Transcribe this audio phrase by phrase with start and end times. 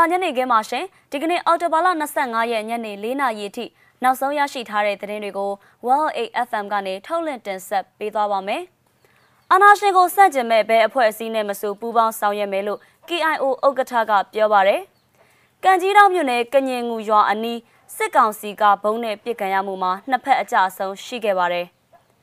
[0.00, 1.88] လာညနေခင်းမှာရှင်ဒီကနေ့အော်တိုဘာလ
[2.20, 3.64] 25ရက်ညနေ4နာရီအထိ
[4.02, 5.50] နောက်ဆုံးရရှိထားတဲ့သတင်းတွေကို
[5.86, 8.62] World 8 FM ကနေထုတ်လွှင့်တင်ဆက်ပေးသွားပါမယ်။
[9.52, 14.80] အာနာရှင်ကိုစန့်ကျင်မဲ့ဘဲအဖွဲ့အစည်းနဲ့မဆိုပူးပေါင်းဆောင်ရွက်မယ်လို့ KIO ဥက္ကဋ္ဌကပြောပါရယ်။
[15.64, 17.58] ကံကြီးတောင်မြို့နယ်ကညင်ငူရွာအနီး
[17.96, 21.66] စစ်ကောင်စီကဘုံနဲ့ပြစ်ကန်ရမှုမှာနှစ်ဖက်အကြအဆုံးရှိခဲ့ပါတယ်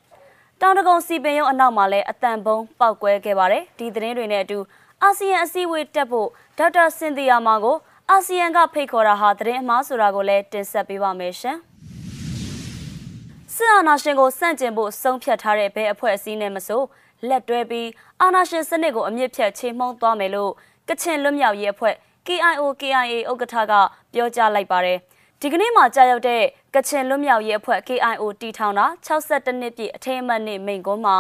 [0.62, 4.60] ။တောင်တကုံစီပင်ရုံအနောက်မှာလည်းအတန်ဘုံပောက်ကွဲခဲ့ပါတယ်။ဒီသတင်းတွေနဲ့အတူ
[5.04, 7.78] အာဆီယံအစည်းအဝေးတက်ဖို့ဒေါက်တာစင်တီယာမာကို
[8.12, 11.58] အာဆီယံကဖိတ်ခေါ်တာဟာသတင်းအမှားဆိုတာကိုလည်းတင်ဆက်ပေးပါမယ်ရှင်။
[13.56, 16.82] စစ်အာဏာရှင်ကိုစန့်ကျင်ဖို့ဆုံးဖြတ်ထားတဲ့ဘဲအဖွဲ့အစည်းနဲ့မဆို
[17.28, 17.90] လက်တွဲပြီး
[18.22, 20.52] အာဏာရှင်စနစ်ကိုအမြင့်ဖြတ်ချေမှုန်းသွားမယ်လို့
[20.90, 21.96] ကချင်လွတ်မြောက်ရေးအဖွဲ့
[22.28, 23.74] KIO KIA ဥက္ကဋ္ဌက
[24.14, 24.98] ပြောကြားလိုက်ပါတယ်။
[25.42, 26.44] ဒီကနေ့မှကြာရောက်တဲ့
[26.76, 31.18] ကချင်လွတ်မြောက်ရေးအဖွဲ့ KIO တီထောင်တာ62နှစ်ပြည့်အထိမ်းအမှတ်နေ့မိန့်ခွန်းမှာ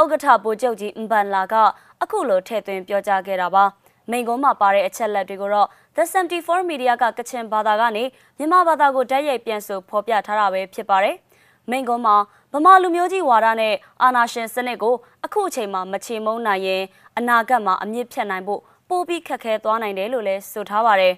[0.00, 1.54] ဥက္ကဋ္ဌဗိုလ်ချုပ်ကြီးအမ်ဘန်လာက
[2.02, 3.64] အခုလိုထည့်သွင်းပြောကြားခဲ့တာပါ
[4.10, 8.04] မိန်ကုန်းမှာပါတဲ့အချက်လက်တွေကိုတော့ The 74 Media ကကချင်ဘာသာကနေ
[8.38, 11.16] မြန်မာဘာသာကိုဓာတ်ရိုက်ပြန်ဆိုဖော်ပြထားတာပဲဖြစ်ပါတယ်
[11.70, 12.16] မိန်ကုန်းမှာ
[12.52, 16.82] ဗမာလူမျိုးကြီးဝါဒနဲ့အာနာရှင်စနစ်ကိုအခုအချိန်မှာမချေမုန်းနိုင်ရင်
[17.18, 21.14] အနာဂတ်မှာအမြင့်ဖြတ်နိုင်ဖို့ပိုပြီးခက်ခဲသွားနိုင်တယ်လို့လည်းဆိုထားပါတယ်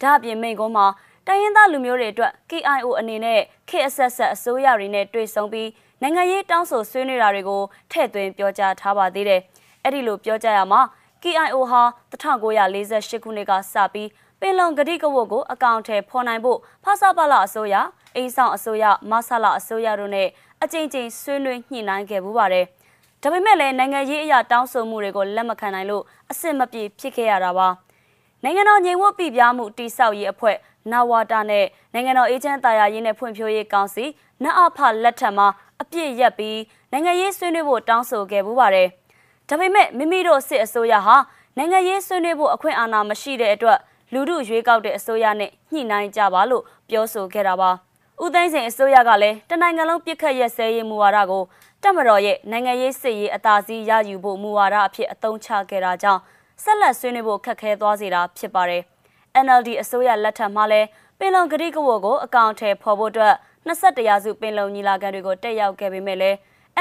[0.00, 0.86] ဒါအပြင်မိန်ကုန်းမှာ
[1.26, 5.68] တိုင်းရင်းသားလူမျိုးတွေအတွက် KIO အနေနဲ့ခေတ်အဆက်ဆက်အစိုးရတွေနဲ့တွေ့ဆုံပြီး
[6.02, 9.40] နိုင်ငံရေးတောင်းဆိုဆွေးနွေးတာတွေကိုထည့်သွင်းပြောကြားထားပါသေးတယ်။
[9.84, 10.80] အဲ့ဒီလိုပြောကြားရမှာ
[11.22, 14.08] KIO ဟာ1948ခုနှစ်ကစပြီး
[14.40, 17.74] ပင်လုံဂတိကဝတ်ကိုအကောင့်ထဲဖော်နိုင်ဖို့ဖဆပလအစိုးရ
[18.16, 20.28] အိမ်ဆောင်အစိုးရမဆလအစိုးရတို့နဲ့
[20.62, 22.64] အကြိမ်ကြိမ်ဆွေးနွေးညှိနှိုင်းခဲ့မှုပါတယ်။
[23.22, 27.68] ဒါပေမဲ့လည်းနိုင်ငံရေးအရာတောင်းဆိုမှုတွေကိုလက်မခံနိုင်လို့အဆင်မပြေဖြစ်ခဲ့ရတာပါ။
[28.44, 30.56] နိုင်ငံတော်ငြိမ်ဝတ်ပြပြမှုတိစောက်ရေးအဖွဲ့
[30.92, 34.04] နဝတာနဲ့နိုင်ငံတော်အေဂျင့်တာယာရေးနဲ့ဖွံ့ဖြိုးရေးကောင်စီ
[34.44, 36.58] နအဖလက်ထက်မှာအ ပြည့်ရက်ပြီး
[36.92, 38.88] နိုင်ငံရေးဆွေးနွေးဖို့တောင်းဆိုခဲ့မှုပါတယ်။
[39.48, 41.16] ဒါပေမဲ့မိမိတို့စစ်အစိုးရဟာ
[41.56, 43.78] နိုင်ငံရေးဆွေးနွေးဖို့အခွင့်အာဏာမရှိတဲ့အတွက်
[44.12, 47.70] လူထုရွေးကောက်တဲ့အစိုးရနဲ့ညှိနှိုင်းကြပါလို့ပြောဆိုခဲ့တာပါ။
[48.22, 51.44] ဦးသိန်းစိန်အစိုးရကလည်းတနိုင်ငံလုံးပြစ်ခတ်ရက်စဲရေးမူဝါဒကို
[51.82, 56.20] တက်မတော်ရဲ့နိုင်ငံရေးစစ်ရေးအသာစီးရယူဖို့မူဝါဒအဖြစ်အသုံးချခဲ့တာကြောင့်
[56.62, 58.82] ဆက်လက်ဆွေးနွေးဖို့ခက်ခဲသွားစေတာဖြစ်ပါတယ်။
[59.44, 63.34] NLD အစိုးရလက်ထက်မှာလည်းပင်လုံဂရိကဝတ်ကိုအကောင့်ထဲဖော်ဖို့အတွက်
[63.68, 66.36] 21ရာစုပင်လုံညီလာခံတွေကိုတက်ရောက်ခဲ့ပေမဲ့လည်း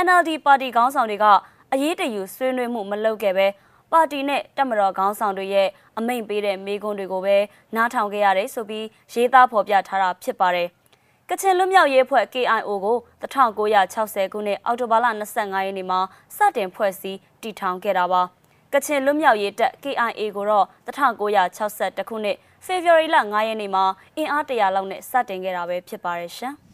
[0.06, 1.26] NLD ပါတီခေါင်းဆောင်တွေက
[1.74, 3.48] အရေးတယူဆွေးနွေးမှုမလုပ်ခဲ့ပဲ
[3.92, 5.68] ပါတီနဲ့တက်မတော်ခေါင်းဆောင်တွေရဲ့
[5.98, 7.38] အမိန့်ပေးတဲ့မေးခွန်းတွေကိုပဲ
[7.76, 10.68] နားထောင်ခဲ့ရတယ်ဆိုပြီးရေးသားဖော်ပြထားတာဖြစ်ပါတယ်။
[11.30, 16.00] ကချင်လွတ်မြောက်ရေးဖွဲ့ KIO ကို1960ခုနှစ်အောက်တိုဘာလ25ရက်နေ့မှာ
[16.36, 18.22] စတင်ဖွဲ့စည်းတည်ထောင်ခဲ့တာပါ။
[18.74, 23.86] ကချင်လွတ်မြောက်ရေးတပ် KIA ကိုတော့1962ခုနှစ်ဖေဖော်ဝါရီလ9ရက်နေ့မှာ
[24.18, 26.56] အင်အားတရာလောက်နဲ့စတင်ခဲ့တာပဲဖြစ်ပါတယ်ရှင်။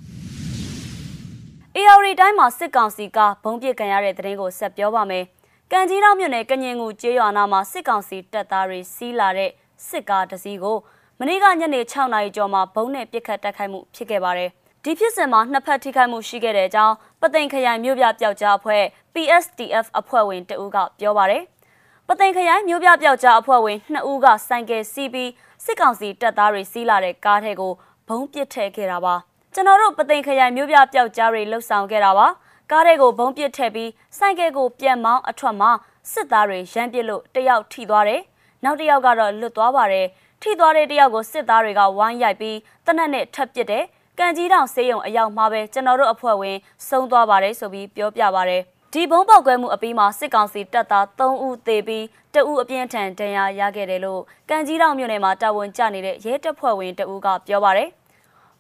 [1.78, 5.24] AR တိုင်းမှာစစ်ကောင်စီကဘုံပြစ်ကန်ရတဲ့သတင်းကိုဆက်ပြောပါမယ်။
[5.72, 9.52] ကံကြီးတော်မြို့နယ်ကညင်ငူကျေးရွာနာမှာစစ်ကောင်စီတပ်သားတွေစီးလာတဲ့
[9.88, 10.78] စစ်ကားတစ်စီးကို
[11.20, 14.50] မနေ့ကညနေ6နာရီကျော်မှာဘုံနဲ့ပစ်ခတ်တိုက်ခိုက်မှုဖြစ်ခဲ့ပါတယ်။
[14.84, 21.44] ဒီဖြစ်စဉ်မှာနှစ်ဖက်ထိခိုက်မှုရှိခဲ့တဲ့အကြောင်းပသိမ်ခရိုင်မြို့ပြပျောက်ကြားအဖွဲ့ PSTF အဖွဲ့ဝင်တဦးကပြောပါတယ်။
[22.08, 25.32] ပသိမ်ခရိုင်မြို့ပြပျောက်ကြားအဖွဲ့ဝင်2ဦးကဆိုင်ကယ်စီးပြီး
[25.66, 27.74] စစ်ကောင်စီတပ်သားတွေစီးလာတဲ့ကားထဲကို
[28.08, 29.16] ဘုံပစ်ထည့်ခဲ့တာပါ။
[29.58, 32.28] ကျွန်တော်တို့ပသိမ်ခရိုင်မြို့ပြပျောက်ကြားတွေလှုပ်ဆောင်ခဲ့တာပါ
[32.72, 35.72] ကားတွေကိုဘုံပစ်ထည့်ပြီးဆိုင်ကယ်ကိုပြန်မောင်းအထွက်မှာ
[36.12, 38.22] စစ်သားတွေရမ်းပစ်လို့တယောက်ထိသွားတယ်
[38.64, 40.08] နောက်တစ်ယောက်ကတော့လွတ်သွားပါတယ်
[40.42, 43.86] ထိသွားတဲ့တယောက်ကိုစစ်သားတွေကဝိုင်းရိုက်ပြီးတနက်နဲ့ထပ်ပစ်တယ်
[44.20, 48.62] ကံကြီးတောင်ဆေးရုံအရောက်မှာပဲကျွန်တော်တို့အဖွဲ့ဝင်ဆုံးသွားပါတယ်ဆိုပြီးပြောပြပါတယ်
[48.94, 57.90] ဒီဘုံပေါက်ကွဲမှုအပြီးမှာစစ်ကောင်စီတပ်သား3ဦးသေပြီးတအူအပြင်းထန်ဒဏ်ရာရခဲ့တယ်လို့ကံကြီးတောင်မြို့နယ်မှာတာဝန်ကျနေတဲ့ရဲတပ်ဖွဲ့ဝင်တအူကပြောပါတယ်။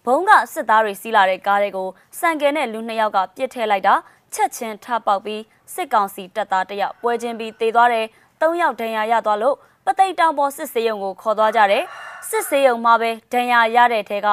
[0.05, 1.89] ဘုံကစစ်သားတွေစီးလာတဲ့ကားတွေကို
[2.19, 3.95] စံကယ်နဲ့လူနှစ်ယောက်ကပြစ်ထည့်လိုက်တာ
[4.33, 5.41] ချက်ချင်းထပေါက်ပြီး
[5.73, 8.05] စစ်ကောင်စီတပ်သားတယောက်ပွဲချင်းပြီးတေသွားတယ်
[8.41, 9.55] ၃ယောက်ဒဏ်ရာရသွားလို့
[9.85, 11.83] ပသိတ်တောင်ပေါ်စစ်စေးရုံကိုခေါ်သွားကြတယ်
[12.29, 14.27] စစ်စေးရုံမှာပဲဒဏ်ရာရတဲ့ထဲက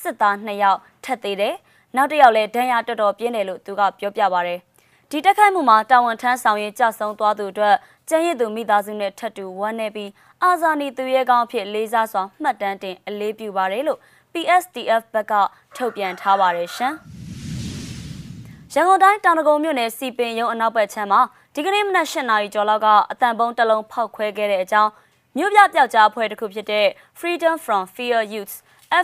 [0.00, 1.54] စစ်သား2ယောက်ထက်သေးတယ်
[1.96, 4.58] နောက်တစ်ယောက်လည်းဒဏ်ရာတော်တော်ပြင်းတယ်လို့သူကပြောပြပါတယ်
[5.10, 7.76] ဒီတက်ခိုက်မှုမှာတာဝန်ထမ်းဆောင်ရင်ကြဆုံသွားသူအတွက်
[8.08, 10.10] ကျန်းရည်သူမိသားစုနဲ့ထပ်တူဝမ်းနေပြီး
[10.42, 13.98] အာဇာနည်သူရဲကောင်းဖြစ်လေးစားစွာမှတ်တမ်းတင်အလေးပြုပါတယ်လို့
[14.32, 15.32] PSDF ဘက်က
[15.76, 16.94] ထုတ်ပြန်ထားပါတယ်ရှင်။
[18.72, 21.20] ရန်ကုန်တိုင်းတောင်တကုံမြို့နယ်စီပင်ရုံအနောက်ဘက်ခြမ်းမှာ
[21.54, 24.90] ဒီကနေ့မနက်၈နာရီကျော်လောက်ကအတန်ပုံးတစ်လုံးဖောက်ခွဲခဲ့တဲ့အကြောင်း
[25.36, 26.86] မြို့ပြပျောက်ကြားအဖွဲ့တစ်ခုဖြစ်တဲ့
[27.18, 28.54] Freedom from Fear Youth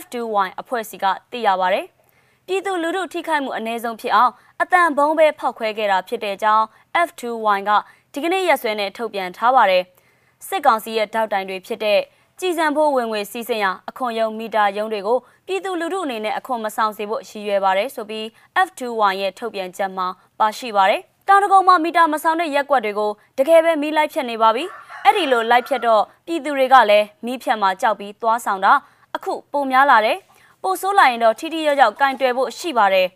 [0.01, 1.81] F2Y အဖွဲ့စီကသိရပါဗျ။
[2.47, 4.33] ပြည်သူလူထုထိခိုက်မှုအ ਨੇ ဆုံးဖြစ်အောင်
[4.63, 6.65] အတန်ဘုံပဲဖောက်ခွဲခဲ့တာဖြစ်တဲ့အကြောင်း
[7.07, 7.71] F2Y က
[8.13, 9.83] ဒီကနေ့ရက်စွဲနဲ့ထုတ်ပြန်ထားပါတယ်။
[10.47, 12.01] စစ်ကောင်စီရဲ့တောက်တိုင်တွေဖြစ်တဲ့
[12.45, 18.25] ကြည်စံဖို့ဝင်ငွေစီးဆင်းရာအခွန်ရုံမီတာရုံးတွေကိုပြည်သူလူထုအနေနဲ့အခွန်မဆောင်စေဖို့ရည်ရွယ်ပါတယ်ဆိုပြီး
[18.67, 20.07] F2Y ရဲ့ထုတ်ပြန်ချက်မှာ
[20.39, 24.65] ပါရှိပါတယ်။တောင်တကုံမှာမီတာမဆောင်တဲ့ရက်ကွက်တွေကိုတကယ်ပဲမီးလိုက်ဖြတ်နေပါပြီ။
[25.05, 28.73] အဲ့ဒီလိုလိုက်ဖြတ်တော့ပြည်သူတွေကလည်းမိဖြတ်မှာကြောက်ပြီးသွားဆောင်တာ
[29.15, 30.19] အခုပုံများလာတယ်
[30.63, 33.09] ပိုဆိုးလာရင်တော့ထိထိရောက်ရောက်ကင်တွယ်ဖို့ရှိပါတယ်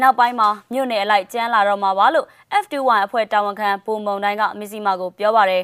[0.00, 2.26] နောက်ပိုင်းမှာမြို့နယ်အလိုက်ကျန်းလာတော့မှာပါလို့
[2.62, 5.62] F21 အဖွဲ့တာဝန်ခံပုံမုံတိုင်းကမစ္စည်းမာကိုပြောပါတယ်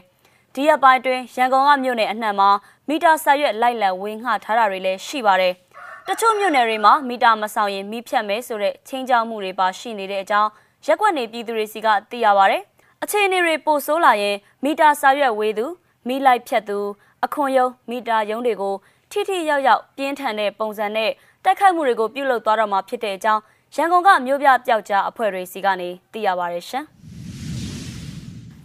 [0.55, 2.51] ဒီရက်ပိုင်းတွင်ရန်ကုန်ကမြို့နယ်အနှံ့မှာ
[2.89, 5.55] မီတာဆက်ရွက်လိုက်လံဝင်းငှထားတာတွေလည်းရှိပါတယ်
[6.07, 10.51] တချို့မြို့နယ်တွေမှာမီတာမဆောင်ရင်မိဖြတ်မယ်ဆိုတဲ့ချင်းကြောက်မှုတွေပါရှိနေတဲ့အကြောင်း
[10.87, 12.63] ရက်ွက်နေပြည်သူတွေစီကသိရပါတယ်
[13.03, 15.67] အခြေအနေတွေပိုဆိုးလာရင်မီတာစာရွက်ဝေးသူ
[16.09, 16.79] မိလိုက်ဖြတ်သူ
[17.25, 18.75] အခွန်ယုံမီတာယုံတွေကို
[19.11, 21.11] ထိထိရောက်ရောက်ပြင်းထန်တဲ့ပုံစံနဲ့
[21.45, 23.43] တိုက်ခိုက်မှုတွေကိုပြုလုပ်သွားတော့မှာဖြစ်တဲ့အကြောင်း
[23.75, 26.87] ရန်ကုန်ကမြို့ပြပျောက်ကြားအဖွဲ့တွေစီကနေသိရပါရရှင်။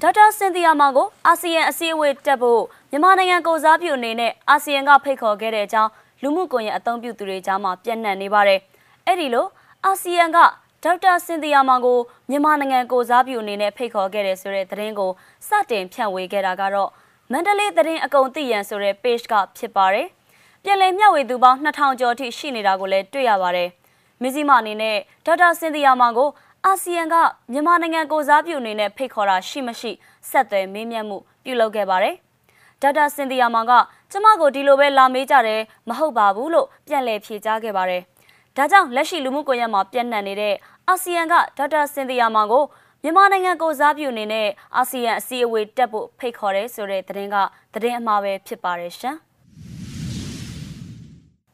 [0.05, 2.61] ဒေါက်တာစင်တီယာမောင်ကိုအာဆီယံအစည်းအဝေးတက်ဖို့
[2.91, 5.91] မြန်မာနိုင်ငံကိုစားပြုအနေနဲ့အာဆီယံကဖိတ်ခေါ်ခဲ့တဲ့အကြောင်း
[6.21, 8.59] လူမှုကွန်ရက်အသုံးပြုသူတွေကြားမှာပြန့်နှံ့နေပါတယ်။
[9.07, 9.47] အဲ့ဒီလို
[9.85, 10.37] အာဆီယံက
[10.83, 15.11] ဒေါက်တာစင်တီယာမောင်ကိုမြန်မာနိုင်ငံကိုစားပြုအနေနဲ့ဖိတ်ခေါ်ခဲ့တယ်ဆိုတဲ့သတင်းကို
[15.47, 16.89] စတင်ဖြန့်ဝေခဲ့တာကတော့
[17.31, 20.07] မန္တလေးသတင်းအကုန်သိရန်ဆိုတဲ့ page ကဖြစ်ပါတယ်။
[20.63, 23.69] ပြည်လည်မျှဝေသူပေါင်း2000ကျော်ထိရှိနေတာကိုလည်းတွေ့ရပါတယ်။
[24.21, 26.29] မဇီမာအနေနဲ့ဒေါက်တာစင်တီယာမောင်ကို
[26.67, 27.15] အာဆီယံက
[27.51, 29.91] မြန်မာနိုင်ငံကိုစားပြုအနေနဲ့ဖိတ်ခေါ်တာရှိမရှိ
[30.29, 32.15] ဆက်သွယ်မေးမြန်းမှုပြုလုပ်ခဲ့ပါတယ်။
[32.81, 33.73] ဒေါက်တာစင်တီယာမောင်က
[34.11, 38.01] ကျမကိုဒီလိုပဲလာမေးကြတယ်မဟုတ်ပါဘူးလို့ပြန်လည်ဖြေကြားခဲ့ပါတယ်။
[38.57, 40.55] ဒါကြောင့်လက်ရှိလူမှုကွန်ရက်မှာပြန့်နှံ့နေတဲ့
[40.87, 42.63] အာဆီယံကဒေါက်တာစင်တီယာမောင်ကို
[43.03, 47.35] မြန်မာနိုင်ငံကိုစားပြုအနေနဲ့အာဆီယံအစည်းအဝေးတက်ဖို့ဖိတ်ခေါ်တယ်ဆိုတဲ့သတင်းက
[47.73, 49.17] သတင်းအမှားပဲဖြစ်ပါတယ်ရှင်။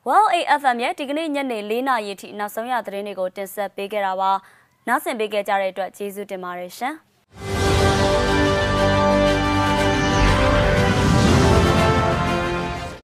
[0.08, 4.32] Well AFM ရဲ့ဒီကနေ့ညနေ4နာရီထိနောက်ဆုံးရသတင်းတွေကိုတင်ဆက်ပေးခဲ့တာပါ။
[4.90, 6.96] နားဆင်ပေးခဲ့ကြတဲ့အတွက်ကျေးဇူးတင်ပါတယ်ရှင်။